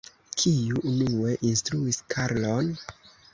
[0.43, 2.73] Kiu unue instruis Karlon?